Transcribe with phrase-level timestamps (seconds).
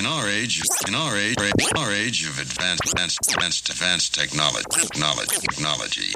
[0.00, 1.36] In our age, in our age,
[1.76, 6.12] our age of advanced, advanced, advanced, advanced technology, technology, technology.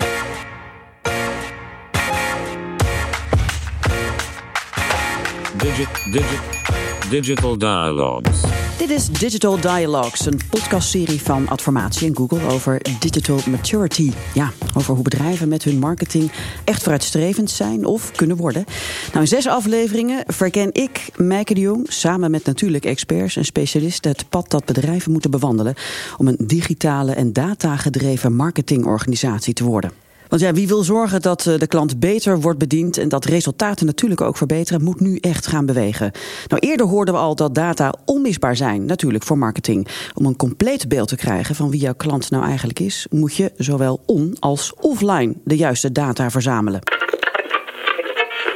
[5.59, 6.64] Digit, digit,
[7.11, 8.41] digital dialogues.
[8.79, 14.13] Dit is Digital Dialogues, een podcastserie van Adformatie en Google over digital maturity.
[14.35, 16.33] Ja, over hoe bedrijven met hun marketing
[16.65, 18.65] echt vooruitstrevend zijn of kunnen worden.
[19.07, 24.11] Nou, in zes afleveringen verken ik, Meike de Jong, samen met natuurlijk experts en specialisten
[24.11, 25.75] het pad dat bedrijven moeten bewandelen
[26.17, 30.04] om een digitale en datagedreven marketingorganisatie te worden.
[30.29, 33.87] Want ja, wie wil zorgen dat eh, de klant beter wordt bediend en dat resultaten
[33.87, 36.11] natuurlijk ook verbeteren, moet nu echt gaan bewegen.
[36.49, 39.89] Nou, eerder hoorden we al dat data onmisbaar zijn, natuurlijk voor marketing.
[40.15, 43.53] Om een compleet beeld te krijgen van wie jouw klant nou eigenlijk is, moet je
[43.57, 46.81] zowel on- als offline de juiste data verzamelen.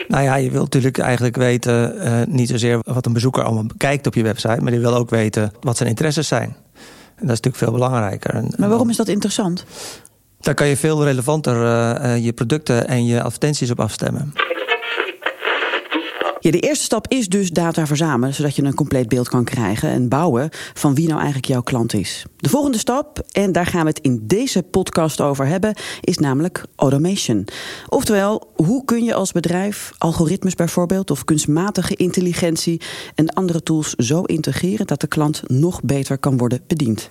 [0.09, 4.07] Nou ja, je wilt natuurlijk eigenlijk weten, uh, niet zozeer wat een bezoeker allemaal bekijkt
[4.07, 6.57] op je website, maar je wil ook weten wat zijn interesses zijn.
[7.15, 8.45] En dat is natuurlijk veel belangrijker.
[8.57, 9.65] Maar waarom is dat interessant?
[10.41, 14.33] Daar kan je veel relevanter uh, je producten en je advertenties op afstemmen.
[16.41, 19.91] Ja, de eerste stap is dus data verzamelen, zodat je een compleet beeld kan krijgen
[19.91, 22.25] en bouwen van wie nou eigenlijk jouw klant is.
[22.37, 26.65] De volgende stap, en daar gaan we het in deze podcast over hebben, is namelijk
[26.77, 27.47] automation.
[27.89, 32.81] Oftewel, hoe kun je als bedrijf algoritmes bijvoorbeeld of kunstmatige intelligentie
[33.15, 37.11] en andere tools zo integreren dat de klant nog beter kan worden bediend.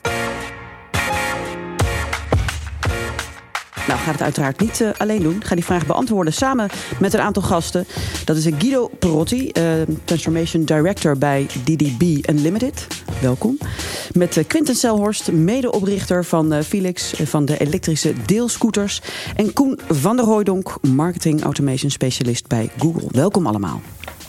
[3.87, 5.43] Nou, gaat het uiteraard niet uh, alleen doen.
[5.43, 7.85] Ga die vraag beantwoorden samen met een aantal gasten.
[8.25, 9.63] Dat is Guido Perotti, uh,
[10.03, 12.87] Transformation Director bij DDB Unlimited.
[13.21, 13.57] Welkom.
[14.13, 19.01] Met Quinten Selhorst, medeoprichter van Felix van de elektrische deelscooters.
[19.35, 23.07] En Koen van der Hooydonk, Marketing Automation Specialist bij Google.
[23.11, 23.81] Welkom allemaal.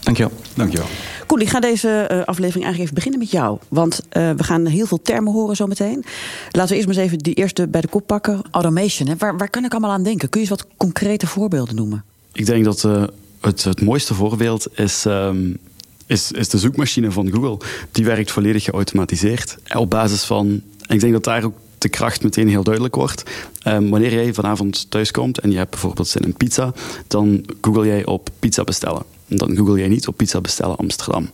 [0.08, 0.38] Dankjewel.
[0.54, 0.86] Dankjewel.
[1.26, 3.58] Koen, ik ga deze uh, aflevering eigenlijk even beginnen met jou.
[3.68, 6.04] Want uh, we gaan heel veel termen horen zometeen.
[6.50, 8.42] Laten we eerst maar eens even die eerste bij de kop pakken.
[8.50, 9.16] Automation, hè?
[9.16, 10.28] Waar, waar kan ik allemaal aan denken?
[10.28, 12.04] Kun je eens wat concrete voorbeelden noemen?
[12.32, 13.02] Ik denk dat uh,
[13.40, 15.04] het, het mooiste voorbeeld is...
[15.04, 15.58] Um,
[16.06, 17.66] is, is de zoekmachine van Google.
[17.92, 19.56] Die werkt volledig geautomatiseerd.
[19.74, 20.62] Op basis van...
[20.86, 23.22] Ik denk dat daar ook de kracht meteen heel duidelijk wordt.
[23.66, 26.72] Um, wanneer jij vanavond thuiskomt en je hebt bijvoorbeeld zin in pizza,
[27.06, 29.02] dan google jij op pizza bestellen.
[29.28, 31.30] Dan google jij niet op pizza bestellen Amsterdam.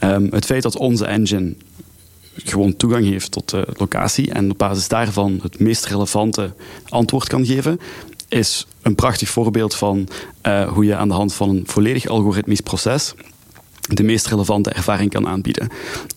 [0.00, 1.54] Um, het feit dat onze engine
[2.34, 6.54] gewoon toegang heeft tot de locatie en op basis daarvan het meest relevante
[6.88, 7.80] antwoord kan geven,
[8.28, 10.08] is een prachtig voorbeeld van
[10.42, 13.14] uh, hoe je aan de hand van een volledig algoritmisch proces
[13.88, 15.68] de meest relevante ervaring kan aanbieden.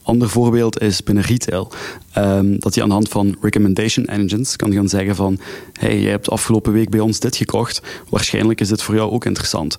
[0.03, 1.71] Ander voorbeeld is binnen retail.
[2.17, 5.39] Um, dat je aan de hand van recommendation engines kan gaan zeggen van
[5.73, 9.25] hey, je hebt afgelopen week bij ons dit gekocht, waarschijnlijk is dit voor jou ook
[9.25, 9.75] interessant.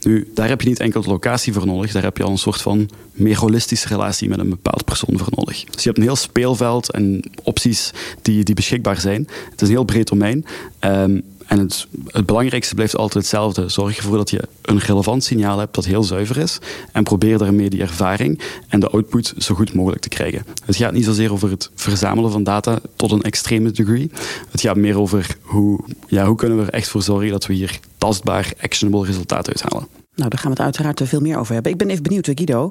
[0.00, 2.38] Nu, daar heb je niet enkel de locatie voor nodig, daar heb je al een
[2.38, 5.64] soort van meer holistische relatie met een bepaald persoon voor nodig.
[5.64, 7.90] Dus je hebt een heel speelveld en opties
[8.22, 9.28] die, die beschikbaar zijn.
[9.50, 10.44] Het is een heel breed domein.
[10.80, 11.86] Um, en het,
[12.26, 13.68] belangrijkste blijft altijd hetzelfde.
[13.68, 16.58] Zorg ervoor dat je een relevant signaal hebt dat heel zuiver is.
[16.92, 20.44] En probeer daarmee die ervaring en de output zo goed mogelijk te krijgen.
[20.64, 24.10] Het gaat niet zozeer over het verzamelen van data tot een extreme degree.
[24.50, 27.54] Het gaat meer over hoe, ja, hoe kunnen we er echt voor zorgen dat we
[27.54, 29.99] hier tastbaar, actionable resultaten uithalen.
[30.20, 31.72] Nou, daar gaan we het uiteraard veel meer over hebben.
[31.72, 32.70] Ik ben even benieuwd, Guido.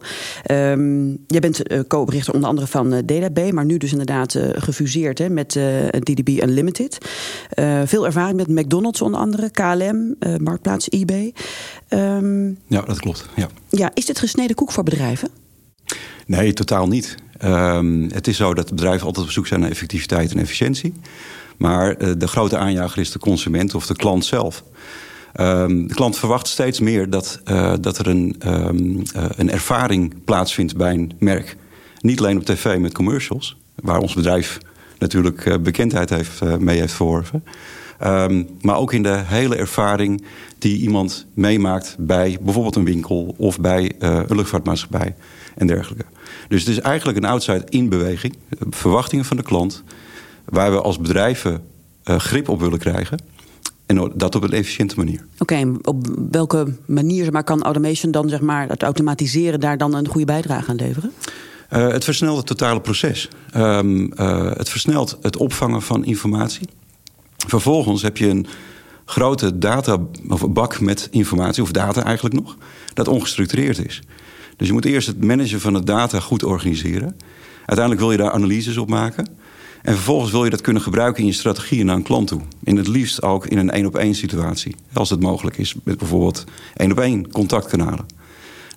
[0.52, 4.50] Um, jij bent uh, co-oprichter onder andere van uh, DataB, maar nu dus inderdaad uh,
[4.54, 5.50] gefuseerd hè, met
[6.00, 6.98] DDB Unlimited.
[7.86, 11.34] veel ervaring met McDonald's onder andere, KLM, Marktplaats, eBay.
[11.90, 13.26] Um, ja, dat klopt.
[13.36, 13.48] Ja.
[13.70, 15.30] ja, is dit gesneden koek voor bedrijven?
[16.26, 17.16] Nee, totaal niet.
[17.44, 20.94] Um, het is zo dat bedrijven altijd op zoek zijn naar effectiviteit en efficiëntie.
[21.58, 24.64] Maar de grote aanjager is de consument of de klant zelf.
[25.40, 30.24] Um, de klant verwacht steeds meer dat, uh, dat er een, um, uh, een ervaring
[30.24, 31.58] plaatsvindt bij een merk.
[32.02, 34.58] Niet alleen op tv met commercials, waar ons bedrijf
[35.00, 37.44] natuurlijk uh, bekendheid heeft, mee heeft verworven.
[38.04, 40.24] Um, maar ook in de hele ervaring
[40.58, 45.16] die iemand meemaakt bij bijvoorbeeld een winkel of bij een luchtvaartmaatschappij
[45.56, 46.06] en dergelijke.
[46.48, 48.36] Dus het is eigenlijk een outside-in beweging,
[48.70, 49.84] verwachtingen van de klant,
[50.46, 51.64] waar we als bedrijven
[52.04, 53.20] grip op willen krijgen.
[53.90, 55.26] En dat op een efficiënte manier.
[55.34, 59.96] Oké, okay, op welke manier maar, kan automation dan, zeg maar, het automatiseren daar dan
[59.96, 61.12] een goede bijdrage aan leveren?
[61.74, 63.30] Uh, het versnelt het totale proces.
[63.56, 66.68] Um, uh, het versnelt het opvangen van informatie.
[67.48, 68.48] Vervolgens heb je een
[69.06, 69.98] grote data,
[70.28, 72.58] of bak met informatie, of data eigenlijk nog,
[72.94, 74.02] dat ongestructureerd is.
[74.58, 77.18] Dus je moet eerst het managen van de data goed organiseren.
[77.58, 79.39] Uiteindelijk wil je daar analyses op maken.
[79.82, 82.42] En vervolgens wil je dat kunnen gebruiken in je strategie naar een klant toe.
[82.64, 84.76] In het liefst ook in een één-op-één situatie.
[84.94, 86.44] Als het mogelijk is met bijvoorbeeld
[86.76, 88.06] één-op-één contactkanalen.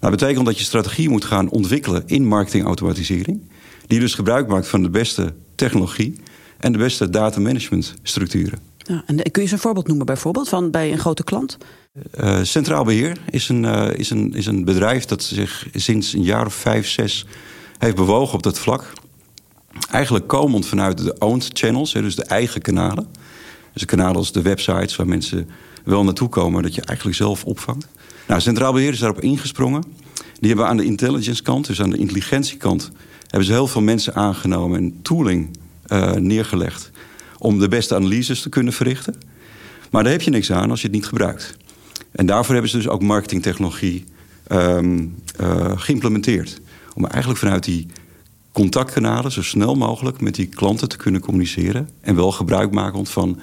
[0.00, 3.40] Dat betekent dat je strategie moet gaan ontwikkelen in marketingautomatisering.
[3.86, 6.20] Die dus gebruik maakt van de beste technologie
[6.58, 8.58] en de beste data management structuren.
[8.76, 11.58] Ja, en kun je eens een voorbeeld noemen bijvoorbeeld van bij een grote klant?
[12.20, 16.22] Uh, Centraal Beheer is een, uh, is, een, is een bedrijf dat zich sinds een
[16.22, 17.26] jaar of vijf, zes
[17.78, 18.92] heeft bewogen op dat vlak.
[19.90, 23.06] Eigenlijk komend vanuit de owned channels, dus de eigen kanalen.
[23.72, 25.48] Dus de kanalen als de websites waar mensen
[25.84, 27.88] wel naartoe komen, dat je eigenlijk zelf opvangt.
[28.26, 29.84] Nou, Centraal Beheer is daarop ingesprongen.
[30.38, 32.90] Die hebben aan de intelligence kant, dus aan de intelligentiekant,
[33.22, 36.90] hebben ze heel veel mensen aangenomen en tooling uh, neergelegd
[37.38, 39.14] om de beste analyses te kunnen verrichten.
[39.90, 41.56] Maar daar heb je niks aan als je het niet gebruikt.
[42.12, 44.04] En daarvoor hebben ze dus ook marketingtechnologie
[44.52, 46.60] um, uh, geïmplementeerd.
[46.94, 47.86] Om eigenlijk vanuit die
[48.52, 51.88] contactkanalen zo snel mogelijk met die klanten te kunnen communiceren.
[52.00, 53.40] En wel gebruik maken van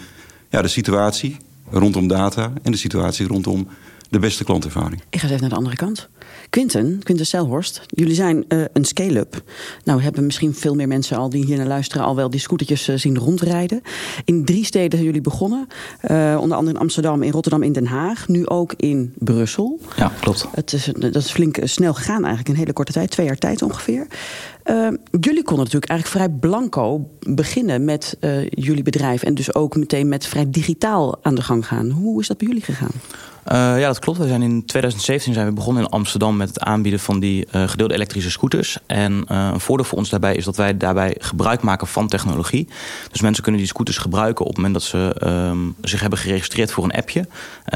[0.50, 1.38] ja, de situatie
[1.72, 3.68] rondom data en de situatie rondom
[4.10, 5.02] de beste klantervaring.
[5.10, 6.10] Ik ga eens even naar de andere kant.
[6.50, 9.44] Quinten, Quinten Selhorst, jullie zijn uh, een scale-up.
[9.84, 12.06] Nou hebben misschien veel meer mensen al die hier naar luisteren...
[12.06, 13.82] al wel die scootertjes uh, zien rondrijden.
[14.26, 15.68] In drie steden zijn jullie begonnen.
[16.12, 18.28] Uh, onder andere in Amsterdam, in Rotterdam, in Den Haag.
[18.28, 19.80] Nu ook in Brussel.
[19.98, 20.46] Ja, klopt.
[20.52, 23.12] Het is, dat is flink snel gegaan eigenlijk, in een hele korte tijd.
[23.12, 24.08] Twee jaar tijd ongeveer.
[25.20, 28.18] jullie konden natuurlijk eigenlijk vrij blanco beginnen met
[28.50, 29.24] jullie bedrijf...
[29.24, 31.90] en dus ook meteen met vrij digitaal aan de gang gaan.
[31.90, 32.92] Hoe is dat bij jullie gegaan?
[33.48, 34.18] Uh, ja, dat klopt.
[34.18, 37.68] We zijn in 2017 zijn we begonnen in Amsterdam met het aanbieden van die uh,
[37.68, 38.78] gedeelde elektrische scooters.
[38.86, 42.68] En uh, een voordeel voor ons daarbij is dat wij daarbij gebruik maken van technologie.
[43.12, 46.72] Dus mensen kunnen die scooters gebruiken op het moment dat ze um, zich hebben geregistreerd
[46.72, 47.28] voor een appje.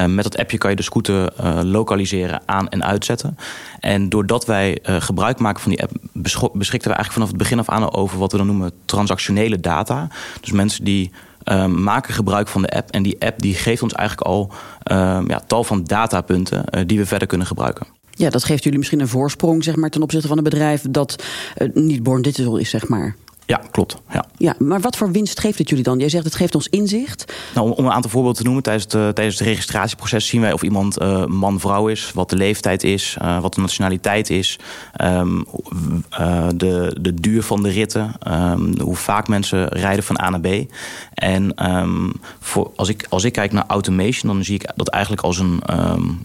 [0.06, 1.32] met dat appje kan je de scooter
[1.64, 3.38] lokaliseren, aan- en uitzetten.
[3.80, 5.92] En doordat wij gebruik maken van die app,
[6.52, 10.08] beschikten we eigenlijk vanaf het begin af aan over wat we dan noemen transactionele data.
[10.40, 11.10] Dus mensen die
[11.44, 12.90] um, maken gebruik van de app.
[12.90, 14.52] En die app die geeft ons eigenlijk al
[14.92, 17.86] um, ja, tal van datapunten uh, die we verder kunnen gebruiken.
[18.10, 21.24] Ja, dat geeft jullie misschien een voorsprong zeg maar, ten opzichte van een bedrijf dat
[21.58, 23.16] uh, niet born digital is, zeg maar.
[23.46, 23.96] Ja, klopt.
[24.12, 24.24] Ja.
[24.36, 25.98] Ja, maar wat voor winst geeft het jullie dan?
[25.98, 27.32] Jij zegt het geeft ons inzicht.
[27.54, 30.52] Nou, om een aantal voorbeelden te noemen, tijdens het, uh, tijdens het registratieproces zien wij
[30.52, 34.58] of iemand uh, man-vrouw is, wat de leeftijd is, uh, wat de nationaliteit is,
[35.02, 35.44] um,
[36.56, 40.72] de, de duur van de ritten, um, hoe vaak mensen rijden van A naar B.
[41.14, 45.22] En um, voor, als, ik, als ik kijk naar automation, dan zie ik dat eigenlijk
[45.22, 45.62] als een,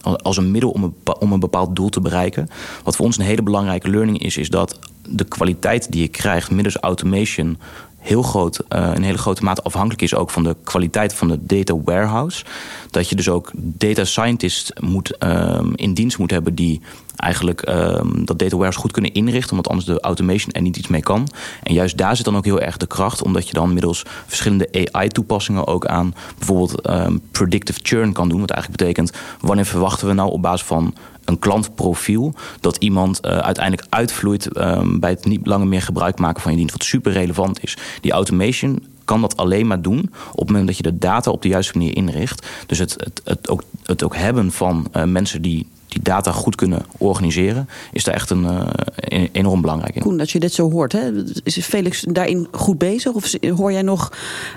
[0.02, 2.50] als een middel om een, om een bepaald doel te bereiken.
[2.84, 6.52] Wat voor ons een hele belangrijke learning is, is dat de kwaliteit die je krijgt
[6.52, 7.58] middels automation
[8.00, 11.46] heel groot, uh, in hele grote mate afhankelijk is ook van de kwaliteit van de
[11.46, 12.46] data warehouse.
[12.92, 16.82] Dat je dus ook data scientists moet, um, in dienst moet hebben die
[17.20, 20.88] eigenlijk um, dat data warehouse goed kunnen inrichten, omdat anders de automation er niet iets
[20.88, 21.28] mee kan.
[21.64, 24.90] En juist daar zit dan ook heel erg de kracht, omdat je dan middels verschillende
[24.92, 28.40] AI-toepassingen ook aan bijvoorbeeld um, predictive churn kan doen.
[28.40, 30.94] Wat eigenlijk betekent, wanneer verwachten we nou op basis van
[31.26, 36.42] een klantprofiel dat iemand uh, uiteindelijk uitvloeit um, bij het niet langer meer gebruik maken
[36.42, 37.78] van je dienst, wat super relevant is.
[38.02, 40.00] Die automation kan dat alleen maar doen
[40.32, 42.48] op het moment dat je de data op de juiste manier inricht.
[42.66, 46.56] Dus het, het, het, ook, het ook hebben van uh, mensen die die data goed
[46.56, 50.02] kunnen organiseren, is daar echt een, uh, enorm belangrijk in.
[50.02, 51.12] Koen, als je dit zo hoort, hè,
[51.44, 53.14] is Felix daarin goed bezig?
[53.14, 54.12] Of hoor jij nog,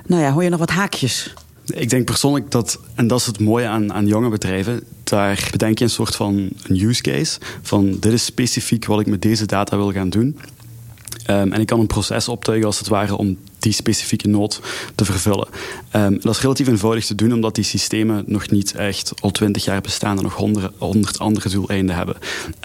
[0.06, 1.34] nou ja, hoor je nog wat haakjes?
[1.66, 5.78] Ik denk persoonlijk dat, en dat is het mooie aan, aan jonge bedrijven, daar bedenk
[5.78, 7.38] je een soort van een use case.
[7.62, 10.38] Van dit is specifiek wat ik met deze data wil gaan doen.
[11.30, 14.60] Um, en ik kan een proces optuigen als het ware om die specifieke nood
[14.94, 15.48] te vervullen.
[15.96, 19.64] Um, dat is relatief eenvoudig te doen, omdat die systemen nog niet echt al twintig
[19.64, 20.34] jaar bestaan en nog
[20.78, 22.16] honderd, andere doeleinden hebben.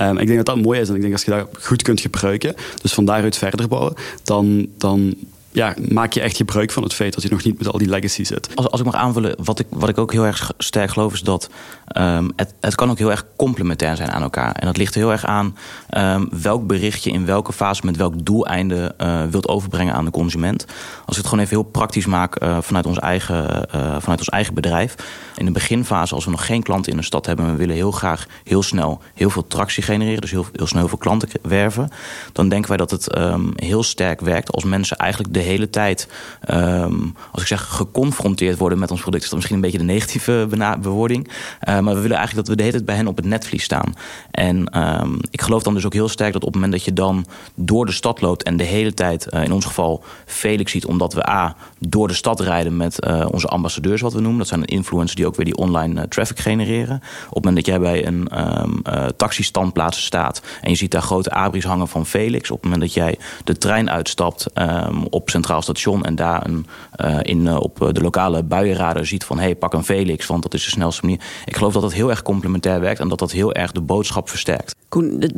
[0.01, 1.99] Um, ik denk dat dat mooi is en ik denk als je dat goed kunt
[1.99, 5.15] gebruiken, dus van daaruit verder bouwen, dan, dan
[5.57, 7.89] ja, maak je echt gebruik van het feit dat je nog niet met al die
[7.89, 8.49] legacy zit.
[8.55, 11.21] Als, als ik mag aanvullen, wat ik, wat ik ook heel erg sterk geloof, is
[11.21, 11.49] dat
[11.97, 14.51] um, het, het kan ook heel erg complementair zijn aan elkaar.
[14.51, 15.57] En dat ligt heel erg aan
[15.97, 20.11] um, welk bericht je in welke fase met welk doeleinde uh, wilt overbrengen aan de
[20.11, 20.65] consument.
[21.05, 24.29] Als ik het gewoon even heel praktisch maak uh, vanuit, ons eigen, uh, vanuit ons
[24.29, 24.95] eigen bedrijf.
[25.35, 27.75] In de beginfase, als we nog geen klanten in de stad hebben, en we willen
[27.75, 31.29] heel graag heel snel heel veel tractie genereren, dus heel, heel snel heel veel klanten
[31.41, 31.89] werven,
[32.33, 36.07] dan denken wij dat het um, heel sterk werkt als mensen eigenlijk de hele tijd,
[36.49, 39.23] um, als ik zeg, geconfronteerd worden met ons product.
[39.23, 40.47] is dat misschien een beetje de negatieve
[40.81, 41.27] bewoording.
[41.27, 43.63] Uh, maar we willen eigenlijk dat we de hele tijd bij hen op het netvlies
[43.63, 43.93] staan.
[44.31, 46.93] En um, ik geloof dan dus ook heel sterk dat op het moment dat je
[46.93, 47.25] dan
[47.55, 51.13] door de stad loopt en de hele tijd, uh, in ons geval Felix ziet, omdat
[51.13, 54.37] we A, door de stad rijden met uh, onze ambassadeurs, wat we noemen.
[54.37, 56.95] Dat zijn influencers die ook weer die online traffic genereren.
[57.29, 58.81] Op het moment dat jij bij een um,
[59.15, 62.51] taxistandplaats staat en je ziet daar grote abris hangen van Felix.
[62.51, 66.65] Op het moment dat jij de trein uitstapt um, op centraal station en daar een,
[67.05, 69.37] uh, in, op de lokale buienradar ziet van...
[69.37, 71.21] hé, hey, pak een Felix, want dat is de snelste manier.
[71.45, 74.29] Ik geloof dat dat heel erg complementair werkt en dat dat heel erg de boodschap
[74.29, 74.75] versterkt.
[74.89, 75.31] Koen,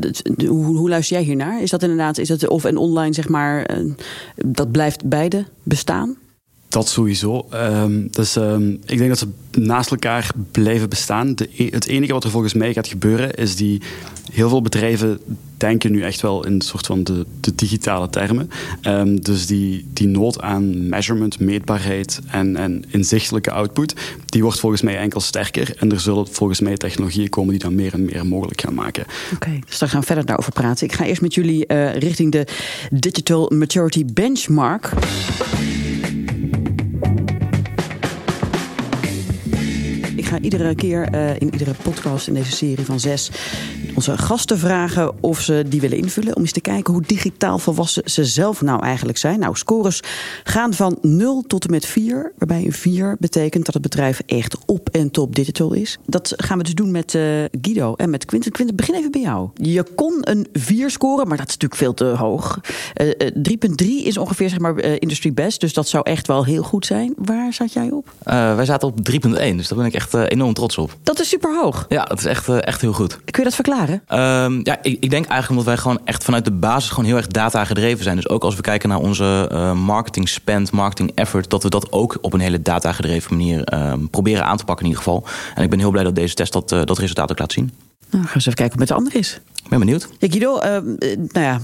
[0.47, 1.61] hoe, luister jij hiernaar?
[1.61, 3.69] Is dat inderdaad, is het of en online zeg maar,
[4.35, 6.17] dat blijft beide bestaan?
[6.69, 7.47] Dat sowieso.
[7.53, 9.27] Um, dus um, ik denk dat ze
[9.59, 11.35] naast elkaar blijven bestaan.
[11.35, 13.81] De, e-, het enige wat er volgens mij gaat gebeuren is die
[14.31, 15.19] heel veel bedrijven
[15.57, 18.49] denken nu echt wel in een soort van de, de digitale termen.
[18.83, 23.93] Um, dus die, die nood aan measurement, meetbaarheid en, en inzichtelijke output,
[24.25, 25.73] die wordt volgens mij enkel sterker.
[25.77, 29.05] En er zullen volgens mij technologieën komen die dat meer en meer mogelijk gaan maken.
[29.33, 30.85] Oké, dus daar gaan we verder daarover praten.
[30.87, 32.47] Ik ga eerst met jullie uh, richting de
[32.91, 34.91] Digital Maturity Benchmark.
[40.29, 43.31] Ga iedere keer uh, in iedere podcast in deze serie van zes
[43.95, 46.35] onze gasten vragen of ze die willen invullen.
[46.35, 49.39] Om eens te kijken hoe digitaal volwassen ze zelf nou eigenlijk zijn.
[49.39, 50.01] Nou, scores
[50.43, 52.31] gaan van 0 tot en met 4.
[52.37, 55.97] Waarbij een 4 betekent dat het bedrijf echt op en top digital is.
[56.05, 57.21] Dat gaan we dus doen met uh,
[57.61, 58.51] Guido en met Quinten.
[58.51, 59.49] Quinten, begin even bij jou.
[59.53, 62.59] Je kon een 4 scoren, maar dat is natuurlijk veel te hoog.
[63.01, 65.59] Uh, uh, 3.3 is ongeveer zeg maar industry best.
[65.59, 67.13] Dus dat zou echt wel heel goed zijn.
[67.17, 68.13] Waar zat jij op?
[68.23, 69.19] wij zaten op 3.1,
[69.55, 70.97] dus daar ben ik echt enorm trots op.
[71.03, 71.85] Dat is super hoog.
[71.89, 73.19] Ja, dat is echt, echt heel goed.
[73.25, 73.93] Kun je dat verklaren?
[73.93, 77.17] Um, ja, ik, ik, denk eigenlijk omdat wij gewoon echt vanuit de basis gewoon heel
[77.17, 78.15] erg data gedreven zijn.
[78.15, 81.91] Dus ook als we kijken naar onze uh, marketing spend, marketing effort, dat we dat
[81.91, 85.27] ook op een hele data gedreven manier um, proberen aan te pakken in ieder geval.
[85.55, 87.71] En ik ben heel blij dat deze test dat, uh, dat resultaat ook laat zien.
[88.09, 89.39] Nou, gaan we eens even kijken wat met de andere is.
[89.63, 90.09] Ik ben benieuwd.
[90.19, 90.61] Ja, Guido, uh,
[91.31, 91.59] nou ja,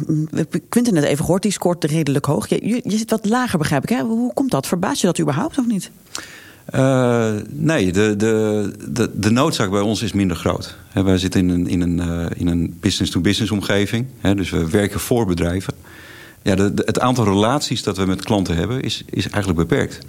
[0.70, 2.48] Quinten net even gehoord, die scoort redelijk hoog.
[2.48, 3.90] Je, je, je zit wat lager, begrijp ik.
[3.90, 4.02] Hè?
[4.02, 4.68] Hoe komt dat?
[4.68, 5.92] Verbaas je dat überhaupt of niet?
[6.74, 10.76] Uh, nee, de, de, de, de, noodzaak bij ons is minder groot.
[10.90, 14.06] He, wij zitten in een, in een, uh, in een business-to-business omgeving.
[14.36, 15.74] Dus we werken voor bedrijven.
[16.42, 20.00] Ja, het aantal relaties dat we met klanten hebben is, is eigenlijk beperkt.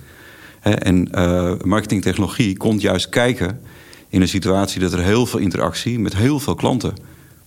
[0.60, 3.60] En uh, marketingtechnologie komt juist kijken
[4.08, 6.94] in een situatie dat er heel veel interactie met heel veel klanten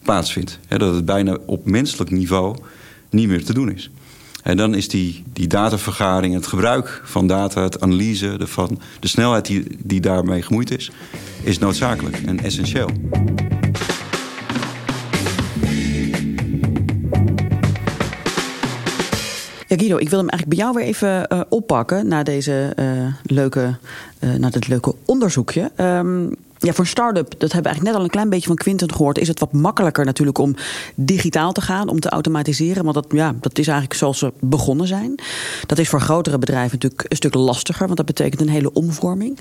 [0.03, 0.59] plaatsvindt.
[0.67, 2.57] dat het bijna op menselijk niveau
[3.09, 3.89] niet meer te doen is.
[4.43, 9.07] En dan is die, die datavergaring, het gebruik van data, het analyse, de, van, de
[9.07, 9.45] snelheid
[9.83, 10.91] die, daarmee gemoeid is,
[11.43, 12.89] is noodzakelijk en essentieel.
[19.67, 23.13] Ja, Guido, ik wil hem eigenlijk bij jou weer even uh, oppakken na, deze, uh,
[23.23, 23.77] leuke,
[24.19, 25.71] uh, na dit leuke onderzoekje.
[25.77, 28.55] Um, ja, voor een start-up, dat hebben we eigenlijk net al een klein beetje van
[28.55, 30.55] Quinten gehoord, is het wat makkelijker natuurlijk om
[30.95, 32.83] digitaal te gaan, om te automatiseren.
[32.83, 35.15] Want dat, ja, dat is eigenlijk zoals ze begonnen zijn.
[35.65, 39.39] Dat is voor grotere bedrijven natuurlijk een stuk lastiger, want dat betekent een hele omvorming.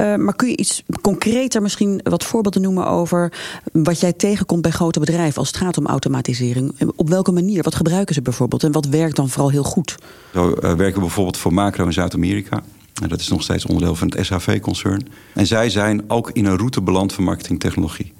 [0.00, 3.32] Uh, maar kun je iets concreter misschien wat voorbeelden noemen over
[3.72, 6.92] wat jij tegenkomt bij grote bedrijven als het gaat om automatisering?
[6.96, 7.62] Op welke manier?
[7.62, 8.62] Wat gebruiken ze bijvoorbeeld?
[8.62, 9.94] En wat werkt dan vooral heel goed?
[10.32, 12.62] Zo uh, werken we bijvoorbeeld voor Macro in Zuid-Amerika.
[13.08, 15.08] Dat is nog steeds onderdeel van het SHV-concern.
[15.34, 18.12] En zij zijn ook in een route beland van marketingtechnologie.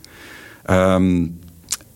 [0.70, 1.38] Um,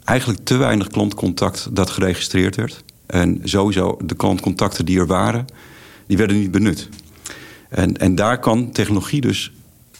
[0.05, 2.85] eigenlijk te weinig klantcontact dat geregistreerd werd.
[3.07, 5.45] En sowieso de klantcontacten die er waren,
[6.07, 6.89] die werden niet benut.
[7.69, 9.53] En, en daar kan technologie dus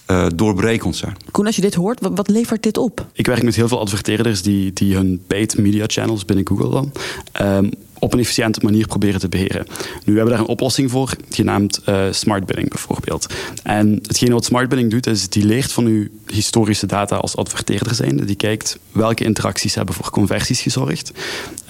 [0.07, 1.17] uh, doorbrekend zijn.
[1.31, 3.07] Koen, als je dit hoort, wat, wat, levert dit op?
[3.13, 6.93] Ik werk met heel veel adverteerders die, die hun paid media channels binnen Google dan
[7.41, 9.67] um, op een efficiënte manier proberen te beheren.
[10.05, 13.27] Nu we hebben daar een oplossing voor, genaamd uh, smart bidding bijvoorbeeld.
[13.63, 17.95] En hetgene wat smart bidding doet, is die leert van uw historische data als adverteerder
[17.95, 18.25] zijnde.
[18.25, 21.13] Die kijkt welke interacties hebben voor conversies gezorgd.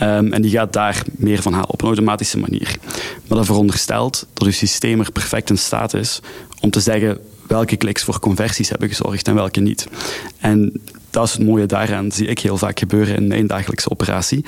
[0.03, 2.77] Um, en die gaat daar meer van halen op een automatische manier.
[3.27, 6.21] Maar dat veronderstelt dat uw systeem er perfect in staat is
[6.61, 9.89] om te zeggen welke kliks voor conversies hebben gezorgd en welke niet.
[10.39, 14.45] En dat is het mooie daaraan, zie ik heel vaak gebeuren in mijn dagelijkse operatie.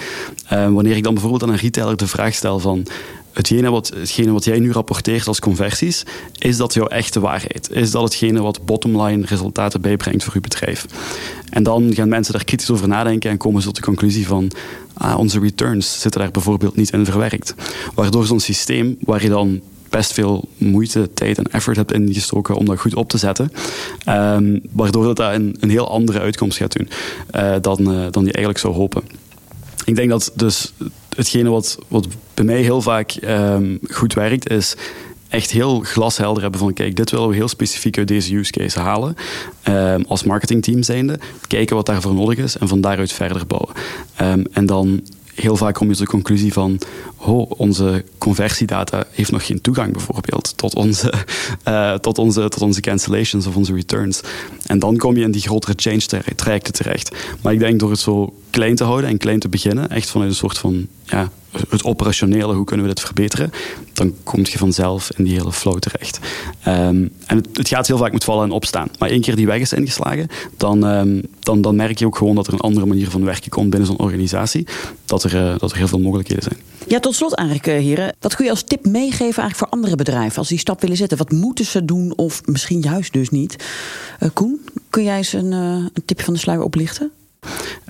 [0.53, 2.87] Uh, wanneer ik dan bijvoorbeeld aan een retailer de vraag stel van
[3.33, 3.93] hetgene wat,
[4.27, 6.03] wat jij nu rapporteert als conversies,
[6.39, 7.71] is dat jouw echte waarheid?
[7.71, 10.87] Is dat hetgene wat bottomline resultaten bijbrengt voor uw bedrijf?
[11.51, 14.51] En dan gaan mensen daar kritisch over nadenken en komen ze tot de conclusie van
[14.95, 17.55] ah, onze returns zitten daar bijvoorbeeld niet in verwerkt.
[17.95, 19.61] Waardoor zo'n systeem waar je dan
[19.97, 23.53] best veel moeite, tijd en effort hebt ingestoken om dat goed op te zetten.
[24.09, 26.89] Um, waardoor dat, dat een, een, heel andere uitkomst gaat doen
[27.35, 29.03] uh, dan, uh, dan je eigenlijk zou hopen.
[29.85, 30.73] Ik denk dat dus
[31.17, 34.77] hetgene wat, wat bij mij heel vaak um, goed werkt, is
[35.29, 38.81] echt heel glashelder hebben van kijk, dit willen we heel specifiek uit deze use case
[38.81, 39.15] halen.
[39.69, 43.75] Um, als marketingteam zijnde, kijken wat daarvoor nodig is en van daaruit verder bouwen.
[44.53, 45.03] En dan
[45.37, 46.79] heel vaak kom je tot de conclusie van
[47.27, 51.13] ho, onze conversiedata heeft nog geen toegang bijvoorbeeld tot onze,
[51.69, 54.21] uh, tot, onze, tot onze cancellations of onze returns.
[54.67, 57.17] En dan kom je in die grotere change trajecten terecht.
[57.43, 60.31] Maar ik denk door het zo klein te houden en klein te beginnen, echt vanuit
[60.31, 61.31] een soort van ja,
[61.69, 63.51] het operationele, hoe kunnen we dit verbeteren,
[63.93, 66.19] dan kom je vanzelf in die hele flow terecht.
[66.69, 68.89] Um, en het, het, gaat heel vaak met vallen en opstaan.
[68.99, 72.35] Maar één keer die weg is ingeslagen, dan, um, dan, dan merk je ook gewoon
[72.35, 74.67] dat er een andere manier van werken komt binnen zo'n organisatie.
[75.05, 76.59] Dat er, uh, dat er heel veel mogelijkheden zijn.
[76.89, 78.15] Ja, tot slot eigenlijk, uh, heren.
[78.21, 81.19] Wat kun je als tip meegeven eigenlijk voor andere bedrijven als die stap willen zetten?
[81.19, 83.65] Wat moeten ze doen of misschien juist dus niet?
[84.21, 87.11] Uh, Koen, kun jij eens een, een tipje van de sluier oplichten?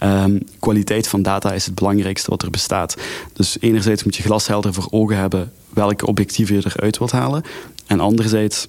[0.03, 2.97] Um, kwaliteit van data is het belangrijkste wat er bestaat.
[3.33, 7.43] Dus enerzijds moet je glashelder voor ogen hebben welke objectieven je eruit wilt halen.
[7.87, 8.69] En anderzijds,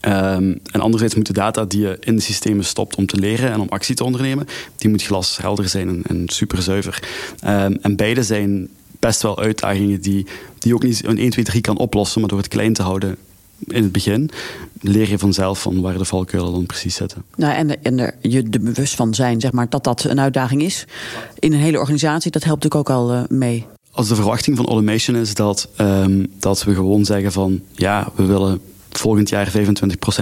[0.00, 3.50] um, en anderzijds moet de data die je in de systemen stopt om te leren
[3.50, 4.46] en om actie te ondernemen,
[4.76, 7.02] die moet glashelder zijn en, en super zuiver.
[7.46, 8.68] Um, en beide zijn
[8.98, 10.26] best wel uitdagingen die,
[10.58, 13.16] die ook niet een 1, 2, 3 kan oplossen, maar door het klein te houden
[13.66, 14.30] in het begin
[14.80, 17.24] leer je vanzelf van waar de valkuilen dan precies zitten.
[17.36, 20.62] Nou, en en er je er bewust van zijn, zeg maar, dat dat een uitdaging
[20.62, 20.84] is
[21.38, 23.66] in een hele organisatie, dat helpt natuurlijk ook al uh, mee.
[23.90, 28.24] Als de verwachting van automation is dat, um, dat we gewoon zeggen van ja, we
[28.24, 29.52] willen volgend jaar 25%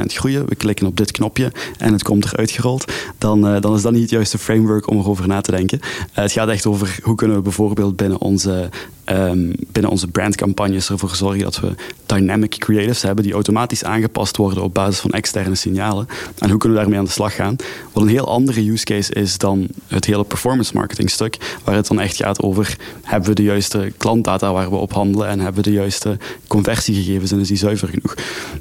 [0.07, 0.49] groeien.
[0.49, 2.93] We klikken op dit knopje en het komt eruit gerold.
[3.19, 5.79] Dan, uh, dan is dat niet het juiste framework om erover na te denken.
[5.83, 8.69] Uh, het gaat echt over hoe kunnen we bijvoorbeeld binnen onze,
[9.05, 11.75] um, binnen onze brandcampagnes ervoor zorgen dat we
[12.07, 16.07] dynamic creatives hebben die automatisch aangepast worden op basis van externe signalen.
[16.39, 17.57] En hoe kunnen we daarmee aan de slag gaan?
[17.93, 21.87] Wat een heel andere use case is dan het hele performance marketing stuk, waar het
[21.87, 25.65] dan echt gaat over hebben we de juiste klantdata waar we op handelen en hebben
[25.65, 28.15] we de juiste conversiegegevens en is die zuiver genoeg.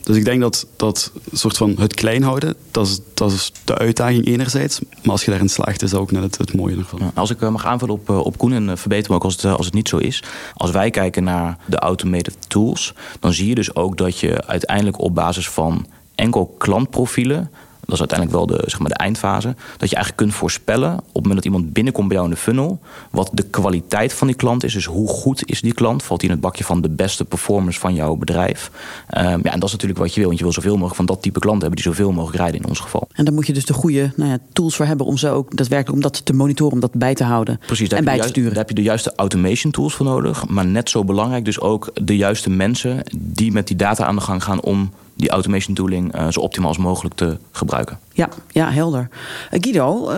[0.03, 3.77] Dus ik denk dat, dat soort van het klein houden, dat is, dat is de
[3.77, 4.79] uitdaging enerzijds.
[4.79, 7.11] Maar als je daarin slaagt, is dat ook net het, mooie ervan.
[7.13, 9.41] Als ik uh, mag aanvullen op, uh, op Koen en uh, verbeter me ook als
[9.41, 10.23] het, als het niet zo is.
[10.53, 14.99] Als wij kijken naar de automated tools, dan zie je dus ook dat je uiteindelijk
[15.01, 15.85] op basis van
[16.15, 17.51] enkel klantprofielen
[17.85, 19.55] dat is uiteindelijk wel de, zeg maar, de eindfase.
[19.77, 22.41] Dat je eigenlijk kunt voorspellen op het moment dat iemand binnenkomt bij jou in de
[22.41, 22.79] funnel,
[23.11, 24.73] wat de kwaliteit van die klant is.
[24.73, 26.03] Dus hoe goed is die klant?
[26.03, 28.71] Valt hij in het bakje van de beste performance van jouw bedrijf?
[29.17, 30.27] Um, ja, en dat is natuurlijk wat je wil.
[30.27, 32.67] Want je wil zoveel mogelijk van dat type klant hebben die zoveel mogelijk rijden in
[32.67, 33.07] ons geval.
[33.11, 35.57] En daar moet je dus de goede nou ja, tools voor hebben om ze ook
[35.57, 37.59] daadwerkelijk om dat te monitoren, om dat bij te houden.
[37.65, 38.49] Precies, en bij te sturen.
[38.49, 40.47] Daar heb je de juiste automation tools voor nodig.
[40.47, 44.21] Maar net zo belangrijk dus ook de juiste mensen die met die data aan de
[44.21, 47.99] gang gaan om die automation tooling uh, zo optimaal als mogelijk te gebruiken.
[48.13, 49.09] Ja, ja helder.
[49.51, 50.17] Uh, Guido, uh,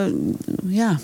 [0.67, 0.99] ja,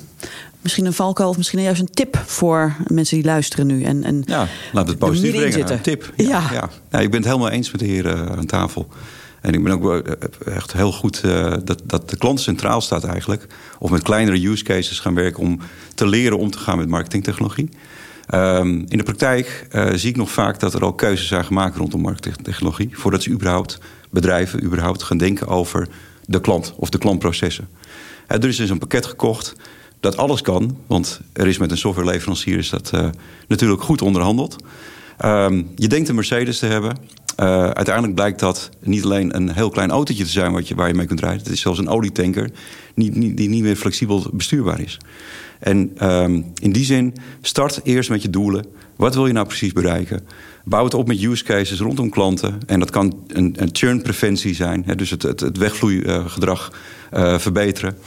[0.61, 3.83] misschien een valkuil of misschien juist een tip voor mensen die luisteren nu.
[3.83, 5.71] En, en ja, laat het positief brengen.
[5.71, 6.13] Een tip.
[6.15, 6.25] Ja.
[6.25, 6.43] Ja.
[6.51, 6.69] Ja.
[6.91, 6.99] ja.
[6.99, 8.87] ik ben het helemaal eens met de heren aan tafel.
[9.41, 10.07] En ik ben ook
[10.45, 11.21] echt heel goed
[11.63, 13.47] dat, dat de klant centraal staat eigenlijk.
[13.79, 15.59] Of met kleinere use cases gaan werken om
[15.95, 17.69] te leren om te gaan met marketingtechnologie.
[18.33, 21.75] Um, in de praktijk uh, zie ik nog vaak dat er al keuzes zijn gemaakt
[21.75, 22.89] rondom marketingtechnologie.
[22.91, 23.77] Voordat ze überhaupt
[24.09, 25.87] bedrijven überhaupt gaan denken over
[26.25, 27.67] de klant of de klantprocessen.
[28.27, 29.55] Uh, er is dus een pakket gekocht
[29.99, 30.77] dat alles kan.
[30.87, 33.09] Want er is met een softwareleverancier is dat uh,
[33.47, 34.55] natuurlijk goed onderhandeld.
[35.25, 36.97] Um, je denkt een Mercedes te hebben.
[37.39, 40.87] Uh, uiteindelijk blijkt dat niet alleen een heel klein autootje te zijn wat je, waar
[40.87, 41.43] je mee kunt rijden.
[41.43, 42.51] Het is zelfs een olietanker
[42.95, 44.97] die, die, niet meer flexibel bestuurbaar is.
[45.59, 48.65] En um, in die zin, start eerst met je doelen.
[48.95, 50.27] Wat wil je nou precies bereiken?
[50.63, 52.59] Bouw het op met use cases rondom klanten.
[52.65, 54.83] En dat kan een, een churnpreventie zijn.
[54.85, 56.71] Hè, dus het, het, het wegvloeigedrag
[57.13, 57.97] uh, verbeteren.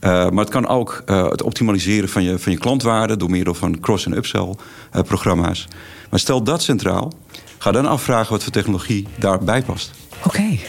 [0.00, 3.16] Uh, maar het kan ook het optimaliseren van je, van je klantwaarde...
[3.16, 5.68] door middel van cross- en upsell-programma's.
[6.12, 7.12] Maar stel dat centraal.
[7.58, 9.90] Ga dan afvragen wat voor technologie daarbij past.
[10.18, 10.60] Oké, okay.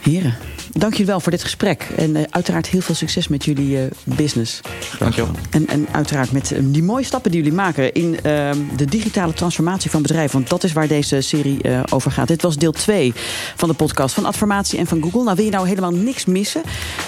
[0.00, 0.36] heren.
[0.72, 1.88] Dank jullie wel voor dit gesprek.
[1.96, 4.60] En uh, uiteraard heel veel succes met jullie uh, business.
[4.98, 5.30] Dank je wel.
[5.50, 8.18] En, en uiteraard met uh, die mooie stappen die jullie maken in
[8.76, 10.32] de digitale transformatie van bedrijven.
[10.32, 11.58] Want dat is waar deze serie
[11.92, 12.28] over gaat.
[12.28, 13.12] Dit was deel 2
[13.56, 15.22] van de podcast van Adformatie en van Google.
[15.22, 16.62] Nou, wil je nou helemaal niks missen?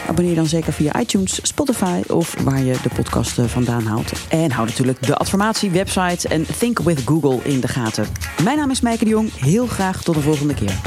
[0.08, 4.12] Abonneer dan zeker via iTunes, Spotify of waar je de podcast vandaan haalt.
[4.28, 8.06] En hou natuurlijk de Adformatie website en Think with Google in de gaten.
[8.44, 9.30] Mijn naam is Meike de Jong.
[9.34, 10.80] Heel graag tot de volgende keer.